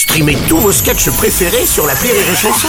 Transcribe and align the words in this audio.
Streamez 0.00 0.38
tous 0.48 0.56
vos 0.56 0.72
sketchs 0.72 1.10
préférés 1.10 1.66
sur 1.66 1.86
la 1.86 1.92
Rire 1.92 2.14
et 2.14 2.34
Chanson. 2.34 2.68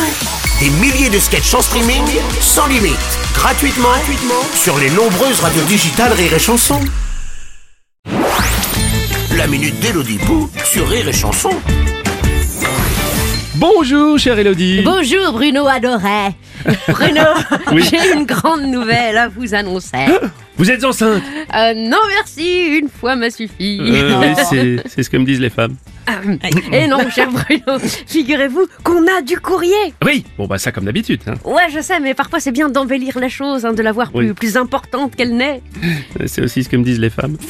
Des 0.59 0.69
milliers 0.81 1.09
de 1.09 1.17
sketchs 1.17 1.53
en 1.53 1.61
streaming, 1.61 2.03
sans 2.41 2.67
limite, 2.67 2.97
gratuitement, 3.33 3.87
gratuitement 3.87 4.43
sur 4.53 4.77
les 4.77 4.89
nombreuses 4.89 5.39
radios 5.39 5.63
digitales 5.63 6.11
Rire 6.11 6.33
et 6.33 6.39
Chanson. 6.39 6.77
La 9.37 9.47
minute 9.47 9.79
d'Elodie 9.79 10.17
Pou 10.17 10.49
sur 10.65 10.89
Rire 10.89 11.07
et 11.07 11.13
Chanson. 11.13 11.51
Bonjour, 13.55 14.19
chère 14.19 14.37
Elodie. 14.37 14.81
Bonjour 14.83 15.31
Bruno 15.31 15.67
adoré. 15.67 16.35
Bruno, 16.89 17.21
Oui. 17.71 17.87
j'ai 17.89 18.11
une 18.11 18.25
grande 18.25 18.63
nouvelle 18.63 19.17
à 19.17 19.29
vous 19.29 19.53
annoncer. 19.53 20.05
Vous 20.61 20.69
êtes 20.69 20.83
enceinte 20.83 21.23
Euh, 21.55 21.73
non 21.73 21.97
merci, 22.09 22.77
une 22.79 22.87
fois 22.87 23.15
m'a 23.15 23.31
suffi. 23.31 23.79
Euh, 23.81 24.19
Oui, 24.19 24.27
c'est- 24.47 24.83
c'est 24.87 25.01
ce 25.01 25.09
que 25.09 25.17
me 25.17 25.25
disent 25.25 25.39
les 25.39 25.49
femmes. 25.49 25.75
Et 26.71 26.87
non, 26.87 26.99
cher 27.09 27.29
Bruno, 27.31 27.79
figurez-vous 28.07 28.67
qu'on 28.83 29.03
a 29.07 29.21
du 29.23 29.39
courrier. 29.39 29.93
Oui, 30.05 30.23
bon 30.37 30.45
bah 30.45 30.59
ça 30.59 30.71
comme 30.71 30.85
d'habitude. 30.85 31.21
hein. 31.25 31.33
Ouais, 31.45 31.63
je 31.73 31.79
sais, 31.81 31.99
mais 31.99 32.13
parfois 32.13 32.39
c'est 32.39 32.51
bien 32.51 32.69
d'embellir 32.69 33.17
la 33.17 33.27
chose, 33.29 33.65
hein, 33.65 33.73
de 33.73 33.81
la 33.81 33.91
voir 33.91 34.11
plus, 34.11 34.27
Oui. 34.27 34.33
plus 34.33 34.55
importante 34.55 35.15
qu'elle 35.15 35.35
n'est. 35.35 35.63
C'est 36.27 36.43
aussi 36.43 36.63
ce 36.63 36.69
que 36.69 36.77
me 36.77 36.83
disent 36.83 36.99
les 36.99 37.09
femmes. 37.09 37.37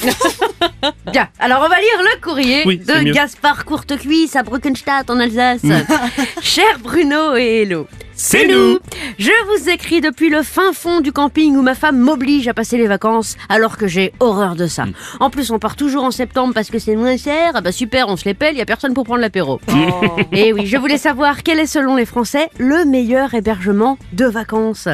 Bien, 1.11 1.27
alors 1.39 1.63
on 1.65 1.69
va 1.69 1.75
lire 1.79 1.99
le 2.01 2.21
courrier 2.21 2.61
Oui, 2.65 2.81
c'est 2.85 2.99
de 2.99 3.05
mieux. 3.05 3.13
Gaspard 3.13 3.65
Courtecuisse 3.65 4.35
à 4.35 4.43
Bruckenstadt 4.43 5.09
en 5.11 5.19
Alsace. 5.19 5.61
Cher 6.41 6.79
Bruno 6.81 7.35
et 7.35 7.63
Hello. 7.63 7.87
C'est 8.23 8.45
nous. 8.45 8.77
Je 9.17 9.31
vous 9.47 9.67
écris 9.69 9.99
depuis 9.99 10.29
le 10.29 10.43
fin 10.43 10.73
fond 10.73 11.01
du 11.01 11.11
camping 11.11 11.55
où 11.55 11.63
ma 11.63 11.73
femme 11.73 11.97
m'oblige 11.97 12.47
à 12.47 12.53
passer 12.53 12.77
les 12.77 12.85
vacances 12.85 13.35
alors 13.49 13.77
que 13.77 13.87
j'ai 13.87 14.13
horreur 14.19 14.55
de 14.55 14.65
Mm. 14.65 14.69
ça. 14.69 14.85
En 15.19 15.31
plus, 15.31 15.49
on 15.49 15.57
part 15.57 15.75
toujours 15.75 16.03
en 16.03 16.11
septembre 16.11 16.53
parce 16.53 16.69
que 16.69 16.77
c'est 16.77 16.95
moins 16.95 17.17
cher. 17.17 17.53
Ah 17.55 17.61
bah 17.61 17.71
super, 17.71 18.09
on 18.09 18.17
se 18.17 18.25
les 18.25 18.35
pèle, 18.35 18.55
y 18.55 18.61
a 18.61 18.65
personne 18.65 18.93
pour 18.93 19.05
prendre 19.05 19.21
l'apéro. 19.21 19.59
Et 20.31 20.53
oui, 20.53 20.67
je 20.67 20.77
voulais 20.77 20.99
savoir 20.99 21.41
quel 21.41 21.57
est 21.59 21.65
selon 21.65 21.95
les 21.95 22.05
Français 22.05 22.49
le 22.59 22.85
meilleur 22.85 23.33
hébergement 23.33 23.97
de 24.13 24.25
vacances. 24.25 24.87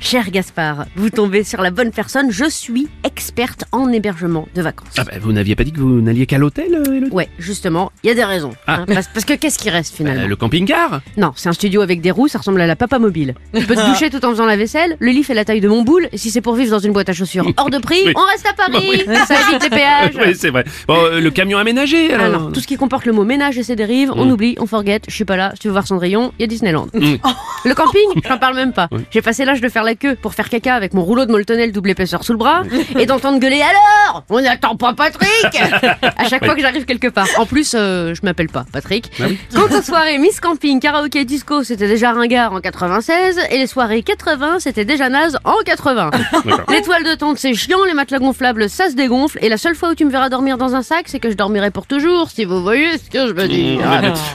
Cher 0.00 0.30
Gaspard, 0.30 0.86
vous 0.96 1.08
tombez 1.10 1.42
sur 1.44 1.62
la 1.62 1.70
bonne 1.70 1.90
personne, 1.90 2.30
je 2.30 2.44
suis 2.50 2.88
experte 3.04 3.64
en 3.72 3.90
hébergement 3.92 4.46
de 4.54 4.60
vacances. 4.62 4.88
Ah 4.98 5.04
bah 5.04 5.12
vous 5.20 5.32
n'aviez 5.32 5.54
pas 5.56 5.64
dit 5.64 5.72
que 5.72 5.80
vous 5.80 6.00
n'alliez 6.02 6.26
qu'à 6.26 6.36
l'hôtel, 6.38 6.82
euh, 6.86 7.08
Ouais, 7.10 7.28
justement, 7.38 7.92
il 8.02 8.08
y 8.08 8.10
a 8.10 8.14
des 8.14 8.24
raisons. 8.24 8.52
Ah. 8.66 8.80
hein, 8.80 8.84
parce, 8.92 9.06
parce 9.08 9.24
que 9.24 9.32
qu'est-ce 9.34 9.58
qui 9.58 9.70
reste 9.70 9.94
finalement? 9.96 10.24
Euh, 10.24 10.26
Le 10.26 10.36
camping-car? 10.36 11.00
Non, 11.16 11.32
c'est 11.36 11.48
un 11.48 11.52
studio 11.54 11.80
avec 11.80 12.00
des 12.02 12.10
roues, 12.10 12.28
ça 12.28 12.38
ressemble 12.38 12.55
à 12.62 12.66
la 12.66 12.76
papa 12.76 12.98
mobile. 12.98 13.34
Tu 13.54 13.64
peux 13.64 13.74
te 13.76 13.86
doucher 13.90 14.10
tout 14.10 14.24
en 14.24 14.30
faisant 14.30 14.46
la 14.46 14.56
vaisselle, 14.56 14.96
le 14.98 15.10
lit 15.10 15.22
fait 15.24 15.34
la 15.34 15.44
taille 15.44 15.60
de 15.60 15.68
mon 15.68 15.82
boule, 15.82 16.08
et 16.12 16.18
si 16.18 16.30
c'est 16.30 16.40
pour 16.40 16.54
vivre 16.54 16.70
dans 16.70 16.78
une 16.78 16.92
boîte 16.92 17.08
à 17.08 17.12
chaussures 17.12 17.46
hors 17.56 17.70
de 17.70 17.78
prix, 17.78 18.02
Oui. 18.06 18.12
on 18.16 18.22
reste 18.30 18.46
à 18.46 18.52
Paris, 18.54 19.02
ça 19.26 19.34
évite 19.48 19.62
les 19.62 19.70
péages. 19.70 20.14
Oui, 20.26 20.34
c'est 20.34 20.50
vrai. 20.50 20.64
Bon, 20.88 20.96
euh, 20.96 21.20
le 21.20 21.30
camion 21.30 21.58
aménagé 21.58 22.12
Ah 22.14 22.24
alors 22.24 22.40
non, 22.42 22.52
tout 22.52 22.60
ce 22.60 22.66
qui 22.66 22.76
comporte 22.76 23.04
le 23.06 23.12
mot 23.12 23.24
ménage 23.24 23.58
et 23.58 23.62
ses 23.62 23.76
dérives, 23.76 24.12
on 24.14 24.28
oublie, 24.30 24.56
on 24.58 24.66
forget, 24.66 25.00
je 25.08 25.14
suis 25.14 25.24
pas 25.24 25.36
là, 25.36 25.50
si 25.54 25.60
tu 25.60 25.68
veux 25.68 25.72
voir 25.72 25.86
Cendrillon, 25.86 26.32
il 26.38 26.42
y 26.42 26.44
a 26.44 26.46
Disneyland. 26.46 26.86
Mm. 26.94 27.14
Le 27.66 27.74
camping, 27.74 28.08
j'en 28.28 28.38
parle 28.38 28.54
même 28.54 28.72
pas. 28.72 28.86
Oui. 28.92 29.00
J'ai 29.10 29.22
passé 29.22 29.44
l'âge 29.44 29.60
de 29.60 29.68
faire 29.68 29.82
la 29.82 29.96
queue 29.96 30.14
pour 30.14 30.34
faire 30.34 30.48
caca 30.48 30.74
avec 30.74 30.94
mon 30.94 31.02
rouleau 31.02 31.26
de 31.26 31.32
Moltonel 31.32 31.72
double 31.72 31.90
épaisseur 31.90 32.22
sous 32.22 32.32
le 32.32 32.38
bras 32.38 32.62
et 32.96 33.06
d'entendre 33.06 33.40
gueuler 33.40 33.60
alors 33.60 34.22
On 34.30 34.40
n'attend 34.40 34.76
pas 34.76 34.94
Patrick? 34.94 35.28
À 36.16 36.28
chaque 36.28 36.44
fois 36.44 36.54
que 36.54 36.60
j'arrive 36.60 36.84
quelque 36.84 37.08
part. 37.08 37.26
En 37.38 37.44
plus, 37.44 37.74
euh, 37.74 38.14
je 38.14 38.20
m'appelle 38.22 38.48
pas 38.48 38.64
Patrick. 38.72 39.10
Ah 39.20 39.24
oui. 39.28 39.38
Quant 39.52 39.66
aux 39.76 39.82
soirées 39.82 40.18
Miss 40.18 40.38
Camping, 40.40 40.78
karaoké, 40.80 41.24
disco, 41.24 41.64
c'était 41.64 41.88
déjà 41.88 42.12
ringard 42.12 42.52
en 42.52 42.60
96 42.60 43.40
et 43.50 43.58
les 43.58 43.66
soirées 43.66 44.02
80, 44.02 44.60
c'était 44.60 44.84
déjà 44.84 45.08
naze 45.08 45.36
en 45.44 45.56
80. 45.64 46.10
D'accord. 46.44 46.60
L'étoile 46.70 47.02
de 47.02 47.14
tente, 47.14 47.38
c'est 47.38 47.52
chiant, 47.54 47.84
les 47.84 47.94
matelas 47.94 48.18
gonflables, 48.18 48.68
ça 48.70 48.88
se 48.90 48.94
dégonfle, 48.94 49.38
et 49.42 49.48
la 49.48 49.56
seule 49.56 49.74
fois 49.74 49.90
où 49.90 49.94
tu 49.94 50.04
me 50.04 50.10
verras 50.10 50.28
dormir 50.28 50.56
dans 50.56 50.74
un 50.74 50.82
sac, 50.82 51.04
c'est 51.06 51.18
que 51.18 51.30
je 51.30 51.36
dormirai 51.36 51.70
pour 51.70 51.86
toujours, 51.86 52.30
si 52.30 52.44
vous 52.44 52.62
voyez 52.62 52.98
ce 52.98 53.10
que 53.10 53.26
je 53.26 53.32
veux 53.32 53.48
dire. 53.48 53.80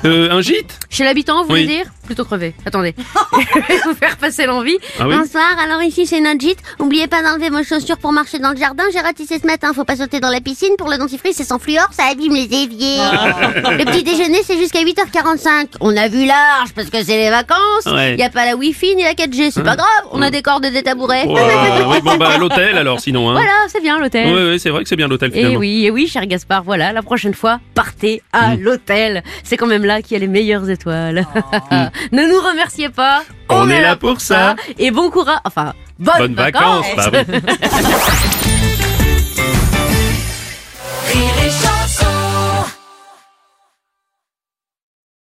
Euh, 0.05 0.31
un 0.31 0.41
gîte? 0.41 0.79
Chez 0.89 1.03
l'habitant, 1.05 1.43
vous 1.43 1.49
voulez 1.49 1.65
dire? 1.65 1.85
Plutôt 2.11 2.25
crevé. 2.25 2.53
Attendez. 2.65 2.93
je 3.39 3.59
vais 3.73 3.79
vous 3.85 3.93
faire 3.93 4.17
passer 4.17 4.45
l'envie. 4.45 4.77
Ah 4.99 5.07
oui 5.07 5.15
Bonsoir, 5.15 5.57
alors 5.63 5.81
ici 5.81 6.05
c'est 6.05 6.21
gîte. 6.41 6.59
Oubliez 6.77 7.07
pas 7.07 7.23
d'enlever 7.23 7.49
vos 7.49 7.63
chaussures 7.63 7.97
pour 7.97 8.11
marcher 8.11 8.37
dans 8.37 8.51
le 8.51 8.57
jardin. 8.57 8.83
J'ai 8.91 8.99
ratissé 8.99 9.39
ce 9.39 9.47
matin, 9.47 9.71
faut 9.73 9.85
pas 9.85 9.95
sauter 9.95 10.19
dans 10.19 10.29
la 10.29 10.41
piscine. 10.41 10.75
Pour 10.77 10.89
le 10.89 10.97
dentifrice, 10.97 11.37
c'est 11.37 11.45
sans 11.45 11.57
fluor, 11.57 11.87
ça 11.93 12.07
abîme 12.11 12.33
les 12.33 12.53
éviers. 12.53 12.97
le 12.97 13.85
petit 13.85 14.03
déjeuner, 14.03 14.41
c'est 14.43 14.57
jusqu'à 14.57 14.81
8h45. 14.81 15.67
On 15.79 15.95
a 15.95 16.09
vu 16.09 16.25
large 16.25 16.73
parce 16.75 16.89
que 16.89 17.01
c'est 17.01 17.15
les 17.17 17.29
vacances. 17.29 17.85
Ouais. 17.85 18.17
Y 18.17 18.23
a 18.23 18.29
pas 18.29 18.45
la 18.45 18.57
wifi 18.57 18.93
ni 18.93 19.03
la 19.03 19.13
4G, 19.13 19.51
c'est 19.51 19.63
pas 19.63 19.77
grave. 19.77 19.87
On 20.11 20.21
a 20.21 20.29
des 20.29 20.41
cordes 20.41 20.65
et 20.65 20.71
des 20.71 20.83
tabourets. 20.83 21.27
Ouah, 21.27 21.87
Oui, 21.91 22.01
bon 22.03 22.17
bah 22.17 22.37
l'hôtel 22.37 22.77
alors 22.77 22.99
sinon. 22.99 23.29
Hein. 23.29 23.35
Voilà, 23.35 23.53
c'est 23.69 23.81
bien 23.81 23.97
l'hôtel. 23.97 24.27
Ouais, 24.27 24.49
ouais, 24.49 24.59
c'est 24.59 24.69
vrai 24.69 24.83
que 24.83 24.89
c'est 24.89 24.97
bien 24.97 25.07
l'hôtel 25.07 25.31
Et 25.33 25.37
finalement. 25.37 25.59
oui, 25.59 25.85
et 25.85 25.91
oui, 25.91 26.09
cher 26.09 26.25
Gaspard, 26.25 26.63
voilà, 26.63 26.91
la 26.91 27.03
prochaine 27.03 27.33
fois, 27.33 27.61
partez 27.73 28.21
à 28.33 28.57
l'hôtel. 28.57 29.23
C'est 29.45 29.55
quand 29.55 29.67
même 29.67 29.85
là 29.85 30.01
qu'il 30.01 30.11
y 30.11 30.15
a 30.17 30.19
les 30.19 30.27
meilleures 30.27 30.69
étoiles. 30.69 31.25
ne 32.11 32.23
nous 32.25 32.39
remerciez 32.49 32.89
pas. 32.89 33.23
On 33.49 33.69
est 33.69 33.81
là 33.81 33.95
pour 33.95 34.21
ça. 34.21 34.55
Et 34.77 34.91
bon 34.91 35.09
courage, 35.09 35.39
enfin, 35.45 35.73
bonnes, 35.99 36.17
Bonnes 36.17 36.35
vacances, 36.35 36.85
oui. 36.95 37.19